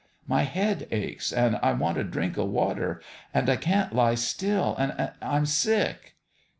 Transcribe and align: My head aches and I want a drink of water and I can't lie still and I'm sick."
My 0.25 0.45
head 0.45 0.87
aches 0.89 1.31
and 1.31 1.57
I 1.57 1.73
want 1.73 1.99
a 1.99 2.03
drink 2.03 2.35
of 2.35 2.49
water 2.49 3.03
and 3.35 3.47
I 3.47 3.55
can't 3.55 3.93
lie 3.93 4.15
still 4.15 4.75
and 4.79 5.11
I'm 5.21 5.45
sick." 5.45 6.15